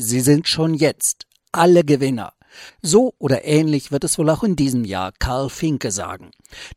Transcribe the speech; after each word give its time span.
sie 0.00 0.20
sind 0.20 0.48
schon 0.48 0.74
jetzt 0.74 1.26
alle 1.52 1.84
Gewinner. 1.84 2.32
So 2.82 3.14
oder 3.18 3.44
ähnlich 3.44 3.92
wird 3.92 4.02
es 4.02 4.18
wohl 4.18 4.28
auch 4.28 4.42
in 4.42 4.56
diesem 4.56 4.84
Jahr 4.84 5.12
Karl 5.20 5.48
Finke 5.48 5.92
sagen. 5.92 6.32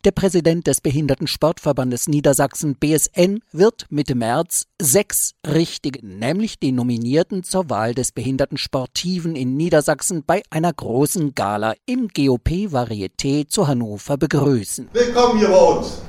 Der 0.06 0.12
Präsident 0.12 0.68
des 0.68 0.82
Behindertensportverbandes 0.82 2.08
Niedersachsen 2.08 2.76
BSN 2.76 3.40
wird 3.52 3.88
Mitte 3.90 4.14
März 4.14 4.68
sechs 4.80 5.32
richtige, 5.48 6.06
nämlich 6.06 6.60
die 6.60 6.72
Nominierten 6.72 7.44
zur 7.44 7.72
Wahl 7.72 7.96
des 7.96 8.12
Behindertensportiven 8.12 9.36
in 9.36 9.58
Niedersachsen 9.58 10.24
bei 10.24 10.44
einer 10.52 10.72
großen 10.72 11.34
Gala 11.34 11.74
im 11.88 12.08
GOP 12.10 12.68
Varieté 12.72 13.48
zu 13.48 13.68
Hannover 13.68 14.18
begrüßen. 14.18 14.90
Willkommen 14.94 15.40
hier 15.40 15.50
bei 15.50 15.58
uns. 15.58 16.02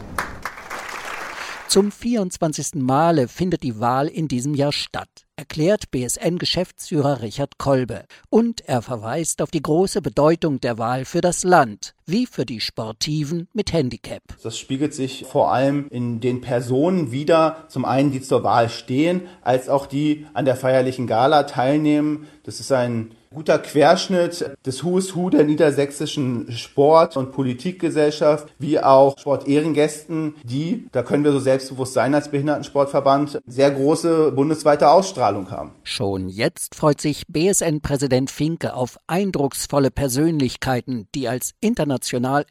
Zum 1.69 1.91
24. 1.91 2.75
Male 2.75 3.29
findet 3.29 3.63
die 3.63 3.81
Wahl 3.81 4.09
in 4.09 4.29
diesem 4.29 4.55
Jahr 4.55 4.73
statt, 4.73 5.24
erklärt 5.37 5.91
BSN-Geschäftsführer 5.91 7.21
Richard 7.23 7.59
Kolbe. 7.59 8.05
Und 8.31 8.61
er 8.69 8.83
verweist 8.83 9.43
auf 9.43 9.51
die 9.51 9.63
große 9.63 10.03
Bedeutung 10.03 10.61
der 10.61 10.79
Wahl 10.79 11.05
für 11.05 11.21
das 11.21 11.45
Land, 11.45 11.95
wie 12.07 12.27
für 12.27 12.45
die 12.45 12.61
Sportiven 12.61 13.49
mit 13.53 13.73
Handicap. 13.73 14.23
Das 14.43 14.59
spiegelt 14.59 14.95
sich 14.95 15.25
vor 15.27 15.53
allem 15.53 15.87
in 15.91 16.21
den 16.21 16.41
Personen 16.41 17.13
wider, 17.13 17.65
zum 17.69 17.85
einen 17.85 18.13
die 18.13 18.21
zur 18.21 18.43
Wahl 18.43 18.69
stehen, 18.69 19.23
als 19.43 19.69
auch 19.69 19.87
die 19.87 20.27
an 20.35 20.45
der 20.45 20.57
feierlichen 20.57 21.07
Gala 21.07 21.45
teilnehmen. 21.45 22.27
Das 22.45 22.61
ist 22.61 22.73
ein 22.73 23.13
guter 23.35 23.59
Querschnitt 23.59 24.53
des 24.65 24.85
Who's 24.85 25.17
Who 25.17 25.29
der 25.29 25.43
niedersächsischen 25.43 26.53
Sport- 26.53 27.17
und 27.17 27.33
Politikgesellschaft, 27.33 28.55
wie 28.61 28.79
auch 28.79 29.19
Sportehrengästen, 29.19 30.37
die, 30.45 30.87
da 30.93 31.03
können 31.03 31.25
wir 31.25 31.33
so 31.33 31.41
selbstbewusst 31.41 31.95
sein 31.95 32.15
als 32.15 32.31
Behindertensportverband, 32.31 33.41
sehr 33.47 33.73
große 33.73 34.31
bundesweite 34.31 34.89
Ausstrahlung 34.89 35.51
haben. 35.51 35.73
Schon 35.83 36.29
jetzt 36.29 36.77
freut 36.77 37.01
sich 37.01 37.25
BSN-Präsident 37.27 38.31
Finke 38.31 38.75
auf 38.75 38.99
eindrucksvolle 39.09 39.91
Persönlichkeiten, 39.91 41.09
die 41.15 41.27
als 41.27 41.55
international 41.61 41.94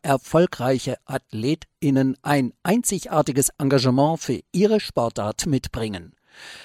erfolgreiche 0.02 0.98
AthletInnen 1.06 2.18
ein 2.22 2.54
einzigartiges 2.64 3.50
Engagement 3.58 4.20
für 4.20 4.40
ihre 4.52 4.80
Sportart 4.80 5.46
mitbringen. 5.46 6.14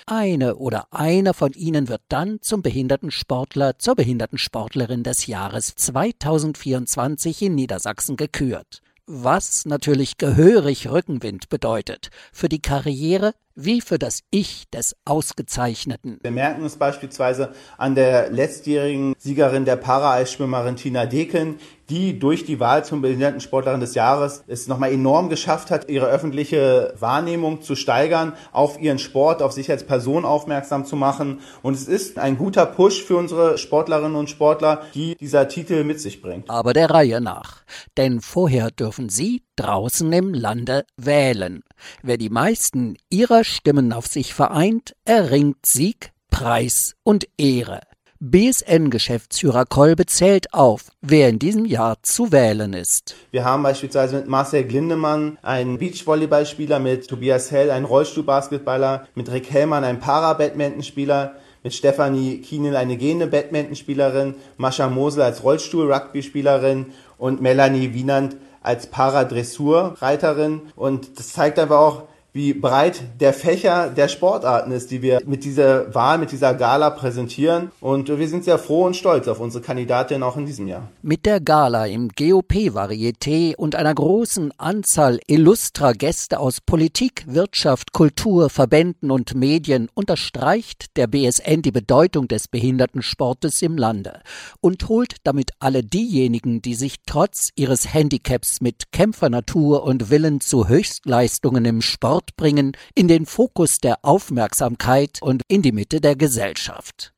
Eine 0.07 0.57
oder 0.57 0.87
einer 0.91 1.35
von 1.35 1.53
ihnen 1.53 1.89
wird 1.89 2.03
dann 2.09 2.41
zum 2.41 2.63
Behindertensportler, 2.63 3.79
zur 3.79 3.97
Behindertensportlerin 3.97 5.03
des 5.03 5.27
Jahres 5.27 5.75
2024 5.75 7.43
in 7.43 7.55
Niedersachsen 7.55 8.17
gekürt. 8.17 8.83
Was 9.11 9.65
natürlich 9.65 10.19
gehörig 10.19 10.91
Rückenwind 10.91 11.49
bedeutet 11.49 12.11
für 12.31 12.51
die 12.51 12.61
Karriere 12.61 13.33
wie 13.55 13.81
für 13.81 13.99
das 13.99 14.21
Ich 14.31 14.69
des 14.71 14.95
Ausgezeichneten. 15.05 16.19
Wir 16.23 16.31
merken 16.31 16.65
es 16.65 16.77
beispielsweise 16.77 17.53
an 17.77 17.95
der 17.95 18.31
letztjährigen 18.31 19.15
Siegerin 19.19 19.65
der 19.65 19.77
Para-Eisschwimmerin 19.77 20.77
Tina 20.77 21.07
Deken, 21.07 21.59
die 21.91 22.19
durch 22.19 22.45
die 22.45 22.61
Wahl 22.61 22.85
zum 22.85 23.03
Behindertensportlerin 23.03 23.81
des 23.81 23.95
Jahres 23.95 24.45
es 24.47 24.69
nochmal 24.69 24.93
enorm 24.93 25.29
geschafft 25.29 25.71
hat, 25.71 25.89
ihre 25.89 26.07
öffentliche 26.07 26.95
Wahrnehmung 26.99 27.63
zu 27.63 27.75
steigern, 27.75 28.35
auf 28.53 28.81
ihren 28.81 28.99
Sport, 28.99 29.43
auf 29.43 29.53
sich 29.53 29.71
als 29.71 29.85
Person 29.85 30.25
aufmerksam 30.25 30.85
zu 30.85 30.97
machen. 30.97 31.41
Und 31.63 31.75
es 31.75 31.89
ist 31.89 32.19
ein 32.19 32.37
guter 32.37 32.67
Push 32.67 33.03
für 33.03 33.17
unsere 33.17 33.59
Sportlerinnen 33.59 34.17
und 34.17 34.31
Sportler, 34.31 34.83
die 34.95 35.17
dieser 35.17 35.49
Titel 35.49 35.85
mit 35.85 36.01
sich 36.01 36.21
bringt. 36.21 36.51
Aber 36.51 36.73
der 36.73 36.91
Reihe 36.91 37.21
nach. 37.21 37.63
Denn 37.97 38.21
vorher 38.21 38.71
dürfen 38.71 39.09
Sie 39.09 39.43
draußen 39.57 40.13
im 40.13 40.35
Lande 40.35 40.85
wählen. 40.97 41.63
Wer 42.03 42.19
die 42.19 42.31
meisten 42.31 42.97
ihrer 43.11 43.45
Stimmen 43.45 43.93
auf 43.93 44.07
sich 44.07 44.35
vereint, 44.35 44.95
erringt 45.05 45.65
Sieg, 45.65 46.13
Preis 46.31 46.95
und 47.03 47.27
Ehre. 47.39 47.81
BSN-Geschäftsführer 48.21 49.65
Kolbe 49.65 50.05
zählt 50.07 50.53
auf, 50.53 50.87
wer 51.01 51.29
in 51.29 51.39
diesem 51.39 51.65
Jahr 51.65 51.99
zu 52.03 52.33
wählen 52.33 52.73
ist. 52.73 53.15
Wir 53.31 53.45
haben 53.45 53.63
beispielsweise 53.63 54.17
mit 54.17 54.27
Marcel 54.27 54.65
Glindemann 54.65 55.39
einen 55.43 55.79
Beachvolleyballspieler, 55.79 56.81
mit 56.81 57.07
Tobias 57.07 57.53
Hell 57.53 57.71
einen 57.71 57.85
Rollstuhlbasketballer, 57.85 59.07
mit 59.15 59.31
Rick 59.31 59.53
Hellmann 59.53 59.85
einen 59.85 60.01
Para-Badmintonspieler, 60.01 61.37
mit 61.63 61.75
Stefanie 61.75 62.41
Kienel 62.41 62.75
eine 62.75 62.97
gehende 62.97 63.29
Badmintonspielerin, 63.29 64.35
Mascha 64.57 64.89
Mosel 64.89 65.23
als 65.23 65.45
Rollstuhl-Rugby-Spielerin 65.45 66.87
und 67.19 67.41
Melanie 67.41 67.95
Wienand 67.95 68.37
als 68.63 68.89
Paradressurreiterin. 68.89 70.63
Und 70.75 71.21
das 71.21 71.33
zeigt 71.35 71.61
einfach 71.61 71.79
auch, 71.79 72.03
wie 72.39 72.55
breit 72.55 73.03
der 73.19 73.33
Fächer 73.33 73.91
der 73.91 74.07
Sportarten 74.07 74.71
ist, 74.71 74.93
die 74.93 75.03
wir 75.03 75.21
mit 75.27 75.43
dieser 75.43 75.93
Wahl, 75.93 76.19
mit 76.19 76.31
dieser 76.31 76.55
Gala 76.55 76.91
präsentieren. 76.91 77.73
Und 77.81 78.09
wir 78.17 78.29
sind 78.29 78.45
sehr 78.45 78.61
froh 78.61 78.85
und 78.87 78.95
stolz 78.95 79.27
auf 79.27 79.41
unsere 79.41 79.63
Kandidatin 79.63 80.23
auch 80.23 80.37
in 80.37 80.47
diesem 80.47 80.69
Jahr. 80.69 80.89
Mit 81.03 81.27
der 81.27 81.41
Gala 81.41 81.87
im 81.87 82.11
GOP-Varieté 82.11 83.57
und 83.57 83.75
einer 83.75 83.93
großen 83.93 84.53
Anzahl 84.57 85.19
illustrer 85.27 85.95
Gäste 85.95 86.39
aus 86.39 86.61
Politik, 86.61 87.25
Wirtschaft, 87.27 87.93
Kultur, 87.93 88.51
Verbänden 88.51 89.11
und 89.11 89.35
Medien 89.35 89.89
unterstreicht 89.95 90.97
der 90.97 91.09
BSN 91.09 91.63
die 91.63 91.73
Bedeutung 91.73 92.29
des 92.29 92.47
Behindertensportes 92.47 93.63
im 93.63 93.77
Lande 93.77 94.21
und 94.61 94.89
holt 94.89 95.17
damit 95.25 95.51
alle 95.59 95.83
diejenigen, 95.83 96.63
die 96.63 96.75
sich 96.75 96.99
trotz 97.05 97.51
ihres 97.57 97.93
Handicaps 97.93 98.61
mit 98.61 98.93
Kämpfernatur 98.93 99.83
und 99.83 100.09
Willen 100.11 100.41
zu 100.41 100.69
Höchstleistungen 100.69 101.65
im 101.65 101.83
Sport 101.83 102.28
bringen, 102.37 102.73
in 102.95 103.09
den 103.09 103.27
Fokus 103.27 103.79
der 103.79 103.99
Aufmerksamkeit 104.03 105.19
und 105.21 105.43
in 105.49 105.63
die 105.63 105.73
Mitte 105.73 106.01
der 106.01 106.17
Gesellschaft. 106.17 107.13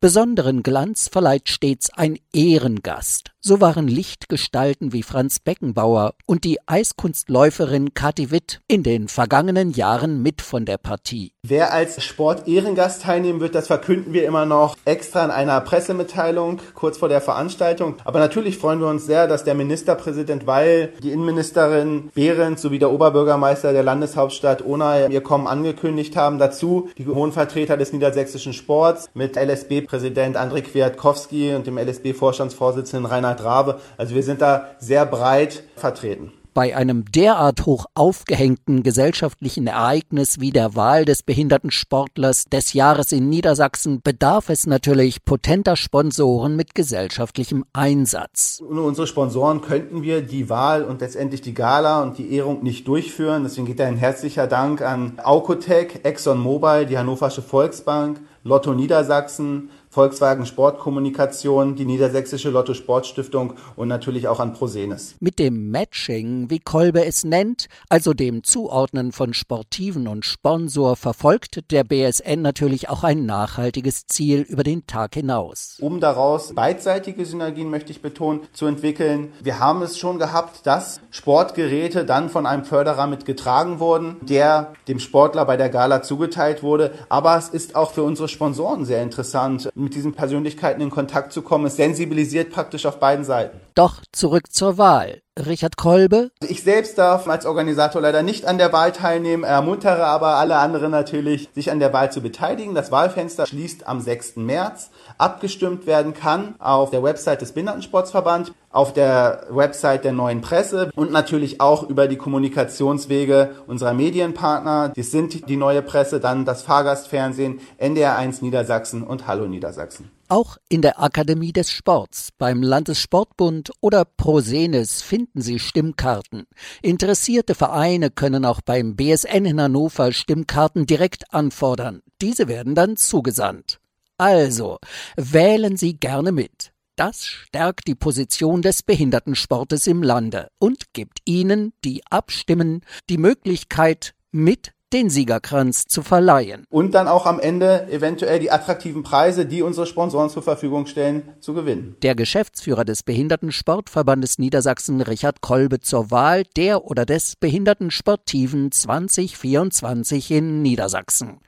Besonderen 0.00 0.62
Glanz 0.62 1.08
verleiht 1.08 1.48
stets 1.48 1.90
ein 1.92 2.18
Ehrengast. 2.32 3.30
So 3.40 3.60
waren 3.60 3.86
Lichtgestalten 3.86 4.92
wie 4.92 5.04
Franz 5.04 5.38
Beckenbauer 5.38 6.14
und 6.26 6.42
die 6.42 6.58
Eiskunstläuferin 6.66 7.94
Kathi 7.94 8.32
Witt 8.32 8.60
in 8.66 8.82
den 8.82 9.06
vergangenen 9.06 9.70
Jahren 9.70 10.20
mit 10.20 10.42
von 10.42 10.64
der 10.64 10.78
Partie. 10.78 11.32
Wer 11.44 11.72
als 11.72 12.02
Sport-Ehrengast 12.02 13.02
teilnehmen 13.02 13.38
wird, 13.38 13.54
das 13.54 13.68
verkünden 13.68 14.12
wir 14.12 14.26
immer 14.26 14.46
noch 14.46 14.76
extra 14.84 15.24
in 15.24 15.30
einer 15.30 15.60
Pressemitteilung 15.60 16.60
kurz 16.74 16.98
vor 16.98 17.08
der 17.08 17.20
Veranstaltung. 17.20 17.94
Aber 18.04 18.18
natürlich 18.18 18.58
freuen 18.58 18.80
wir 18.80 18.88
uns 18.88 19.06
sehr, 19.06 19.28
dass 19.28 19.44
der 19.44 19.54
Ministerpräsident 19.54 20.48
Weil, 20.48 20.92
die 21.02 21.12
Innenministerin 21.12 22.10
Behrendt 22.14 22.58
sowie 22.58 22.80
der 22.80 22.90
Oberbürgermeister 22.90 23.72
der 23.72 23.84
Landeshauptstadt 23.84 24.66
Onay 24.66 25.12
ihr 25.12 25.20
Kommen 25.20 25.46
angekündigt 25.46 26.16
haben. 26.16 26.40
Dazu 26.40 26.88
die 26.98 27.06
hohen 27.06 27.30
Vertreter 27.30 27.76
des 27.76 27.92
niedersächsischen 27.92 28.52
Sports 28.52 29.08
mit 29.14 29.36
LSB-Präsident 29.56 30.36
André 30.36 30.62
Kwiatkowski 30.62 31.54
und 31.54 31.66
dem 31.66 31.78
LSB-Vorstandsvorsitzenden 31.78 33.06
Reinhard 33.06 33.42
Rabe. 33.42 33.80
Also 33.96 34.14
wir 34.14 34.22
sind 34.22 34.42
da 34.42 34.70
sehr 34.78 35.06
breit 35.06 35.62
vertreten. 35.76 36.32
Bei 36.56 36.74
einem 36.74 37.04
derart 37.04 37.66
hoch 37.66 37.84
aufgehängten 37.92 38.82
gesellschaftlichen 38.82 39.66
Ereignis 39.66 40.40
wie 40.40 40.52
der 40.52 40.74
Wahl 40.74 41.04
des 41.04 41.22
Behindertensportlers 41.22 42.46
des 42.46 42.72
Jahres 42.72 43.12
in 43.12 43.28
Niedersachsen 43.28 44.00
bedarf 44.00 44.48
es 44.48 44.66
natürlich 44.66 45.22
potenter 45.22 45.76
Sponsoren 45.76 46.56
mit 46.56 46.74
gesellschaftlichem 46.74 47.66
Einsatz. 47.74 48.62
Ohne 48.66 48.80
unsere 48.80 49.06
Sponsoren 49.06 49.60
könnten 49.60 50.02
wir 50.02 50.22
die 50.22 50.48
Wahl 50.48 50.84
und 50.84 51.02
letztendlich 51.02 51.42
die 51.42 51.52
Gala 51.52 52.02
und 52.02 52.16
die 52.16 52.32
Ehrung 52.32 52.62
nicht 52.62 52.88
durchführen. 52.88 53.42
Deswegen 53.42 53.66
geht 53.66 53.82
ein 53.82 53.98
herzlicher 53.98 54.46
Dank 54.46 54.80
an 54.80 55.18
Aukotec, 55.22 56.06
ExxonMobil, 56.06 56.86
die 56.86 56.96
Hannoversche 56.96 57.42
Volksbank, 57.42 58.18
Lotto 58.46 58.74
Niedersachsen, 58.74 59.70
Volkswagen 59.96 60.44
Sportkommunikation, 60.44 61.74
die 61.74 61.86
Niedersächsische 61.86 62.50
Lotto 62.50 62.74
Sportstiftung 62.74 63.54
und 63.76 63.88
natürlich 63.88 64.28
auch 64.28 64.40
an 64.40 64.52
Prosenes. 64.52 65.14
Mit 65.20 65.38
dem 65.38 65.70
Matching, 65.70 66.50
wie 66.50 66.58
Kolbe 66.58 67.04
es 67.06 67.24
nennt, 67.24 67.66
also 67.88 68.12
dem 68.12 68.44
Zuordnen 68.44 69.10
von 69.10 69.32
Sportiven 69.32 70.06
und 70.06 70.26
Sponsor, 70.26 70.96
verfolgt 70.96 71.72
der 71.72 71.82
BSN 71.82 72.42
natürlich 72.42 72.88
auch 72.90 73.04
ein 73.04 73.24
nachhaltiges 73.24 74.06
Ziel 74.06 74.42
über 74.42 74.62
den 74.62 74.86
Tag 74.86 75.14
hinaus. 75.14 75.78
Um 75.80 75.98
daraus 75.98 76.54
beidseitige 76.54 77.24
Synergien, 77.24 77.70
möchte 77.70 77.90
ich 77.90 78.02
betonen, 78.02 78.42
zu 78.52 78.66
entwickeln. 78.66 79.32
Wir 79.42 79.58
haben 79.60 79.80
es 79.80 79.98
schon 79.98 80.18
gehabt, 80.18 80.66
dass 80.66 81.00
Sportgeräte 81.10 82.04
dann 82.04 82.28
von 82.28 82.44
einem 82.44 82.64
Förderer 82.64 83.06
mitgetragen 83.06 83.80
wurden, 83.80 84.18
der 84.20 84.74
dem 84.88 85.00
Sportler 85.00 85.46
bei 85.46 85.56
der 85.56 85.70
Gala 85.70 86.02
zugeteilt 86.02 86.62
wurde. 86.62 86.92
Aber 87.08 87.36
es 87.38 87.48
ist 87.48 87.74
auch 87.74 87.92
für 87.92 88.02
unsere 88.02 88.28
Sponsoren 88.36 88.84
sehr 88.84 89.02
interessant, 89.02 89.70
mit 89.74 89.94
diesen 89.94 90.12
Persönlichkeiten 90.12 90.82
in 90.82 90.90
Kontakt 90.90 91.32
zu 91.32 91.40
kommen. 91.40 91.64
Es 91.64 91.76
sensibilisiert 91.76 92.52
praktisch 92.52 92.84
auf 92.84 93.00
beiden 93.00 93.24
Seiten. 93.24 93.58
Doch 93.76 94.00
zurück 94.10 94.54
zur 94.54 94.78
Wahl. 94.78 95.20
Richard 95.38 95.76
Kolbe. 95.76 96.30
Ich 96.40 96.62
selbst 96.62 96.96
darf 96.96 97.28
als 97.28 97.44
Organisator 97.44 98.00
leider 98.00 98.22
nicht 98.22 98.46
an 98.46 98.56
der 98.56 98.72
Wahl 98.72 98.90
teilnehmen, 98.90 99.44
ermuntere 99.44 100.06
aber 100.06 100.36
alle 100.36 100.56
anderen 100.56 100.90
natürlich, 100.90 101.50
sich 101.54 101.70
an 101.70 101.78
der 101.78 101.92
Wahl 101.92 102.10
zu 102.10 102.22
beteiligen. 102.22 102.74
Das 102.74 102.90
Wahlfenster 102.90 103.46
schließt 103.46 103.86
am 103.86 104.00
6. 104.00 104.36
März. 104.36 104.90
Abgestimmt 105.18 105.86
werden 105.86 106.14
kann 106.14 106.54
auf 106.58 106.88
der 106.88 107.02
Website 107.02 107.42
des 107.42 107.52
Behindertensportsverband, 107.52 108.54
auf 108.70 108.94
der 108.94 109.46
Website 109.50 110.04
der 110.04 110.12
neuen 110.12 110.40
Presse 110.40 110.90
und 110.96 111.12
natürlich 111.12 111.60
auch 111.60 111.82
über 111.82 112.08
die 112.08 112.16
Kommunikationswege 112.16 113.56
unserer 113.66 113.92
Medienpartner. 113.92 114.94
Das 114.96 115.10
sind 115.10 115.50
die 115.50 115.56
neue 115.58 115.82
Presse, 115.82 116.18
dann 116.18 116.46
das 116.46 116.62
Fahrgastfernsehen, 116.62 117.60
NDR1 117.78 118.42
Niedersachsen 118.42 119.02
und 119.02 119.26
Hallo 119.26 119.46
Niedersachsen. 119.46 120.15
Auch 120.28 120.56
in 120.68 120.82
der 120.82 121.00
Akademie 121.00 121.52
des 121.52 121.70
Sports, 121.70 122.30
beim 122.36 122.60
Landessportbund 122.60 123.70
oder 123.80 124.04
Prosenis 124.04 125.00
finden 125.00 125.40
Sie 125.40 125.60
Stimmkarten. 125.60 126.46
Interessierte 126.82 127.54
Vereine 127.54 128.10
können 128.10 128.44
auch 128.44 128.60
beim 128.60 128.96
BSN 128.96 129.44
in 129.44 129.60
Hannover 129.60 130.12
Stimmkarten 130.12 130.84
direkt 130.86 131.32
anfordern. 131.32 132.02
Diese 132.20 132.48
werden 132.48 132.74
dann 132.74 132.96
zugesandt. 132.96 133.78
Also, 134.18 134.78
wählen 135.16 135.76
Sie 135.76 135.94
gerne 135.96 136.32
mit. 136.32 136.72
Das 136.96 137.24
stärkt 137.24 137.86
die 137.86 137.94
Position 137.94 138.62
des 138.62 138.82
Behindertensportes 138.82 139.86
im 139.86 140.02
Lande 140.02 140.48
und 140.58 140.92
gibt 140.92 141.20
Ihnen, 141.24 141.72
die 141.84 142.02
abstimmen, 142.10 142.80
die 143.08 143.18
Möglichkeit, 143.18 144.14
mit 144.32 144.72
den 144.96 145.10
Siegerkranz 145.10 145.84
zu 145.84 146.00
verleihen. 146.00 146.64
Und 146.70 146.94
dann 146.94 147.06
auch 147.06 147.26
am 147.26 147.38
Ende 147.38 147.86
eventuell 147.90 148.40
die 148.40 148.50
attraktiven 148.50 149.02
Preise, 149.02 149.44
die 149.44 149.60
unsere 149.60 149.86
Sponsoren 149.86 150.30
zur 150.30 150.42
Verfügung 150.42 150.86
stellen, 150.86 151.34
zu 151.40 151.52
gewinnen. 151.52 151.96
Der 152.00 152.14
Geschäftsführer 152.14 152.86
des 152.86 153.02
Behindertensportverbandes 153.02 154.38
Niedersachsen, 154.38 155.02
Richard 155.02 155.42
Kolbe, 155.42 155.80
zur 155.80 156.10
Wahl 156.10 156.44
der 156.56 156.86
oder 156.86 157.04
des 157.04 157.36
Behindertensportiven 157.36 158.72
2024 158.72 160.30
in 160.30 160.62
Niedersachsen. 160.62 161.40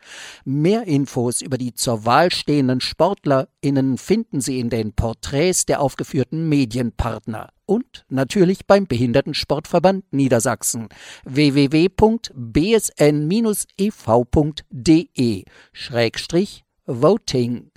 Mehr 0.45 0.87
Infos 0.87 1.41
über 1.41 1.57
die 1.57 1.73
zur 1.73 2.05
Wahl 2.05 2.31
stehenden 2.31 2.83
SportlerInnen 2.83 3.97
finden 3.97 4.43
Sie 4.43 4.61
in 4.61 4.69
den 4.69 4.93
Porträts 4.93 5.65
der 5.65 5.81
aufgeführten 5.81 6.51
Medienpartner 6.51 7.49
und 7.69 8.05
natürlich 8.09 8.67
beim 8.67 8.87
Behindertensportverband 8.87 10.11
Niedersachsen. 10.13 10.89
www.bsn-ev.de 11.25 12.25
Schrägstrich 15.73 16.65
Voting 16.87 17.71